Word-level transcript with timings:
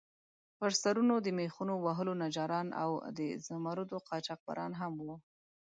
پر 0.57 0.71
سرونو 0.81 1.15
د 1.21 1.27
میخونو 1.39 1.73
وهلو 1.85 2.13
نجاران 2.23 2.67
او 2.83 2.89
د 3.17 3.19
زمُردو 3.47 3.97
قاچاقبران 4.09 4.71
هم 4.81 4.93
وو. 5.05 5.15